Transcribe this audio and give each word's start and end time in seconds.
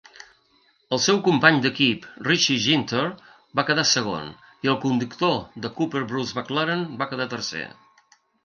El 0.95 1.01
seu 1.07 1.19
company 1.27 1.59
d'equip, 1.65 2.07
Richie 2.29 2.63
Ginter, 2.63 3.03
va 3.59 3.67
quedar 3.69 3.85
segon 3.91 4.33
i 4.67 4.73
el 4.73 4.81
conductor 4.87 5.39
de 5.67 5.75
Cooper 5.79 6.05
Bruce 6.13 6.37
McLaren 6.41 6.85
va 7.03 7.13
quedar 7.13 7.33
tercer. 7.37 7.67